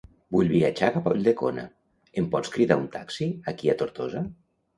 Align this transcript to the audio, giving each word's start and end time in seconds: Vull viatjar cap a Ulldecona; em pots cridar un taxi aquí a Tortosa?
Vull 0.35 0.47
viatjar 0.51 0.87
cap 0.95 1.09
a 1.09 1.13
Ulldecona; 1.17 1.65
em 2.23 2.31
pots 2.33 2.53
cridar 2.57 2.79
un 2.85 2.89
taxi 2.97 3.29
aquí 3.53 3.71
a 3.71 3.79
Tortosa? 3.85 4.27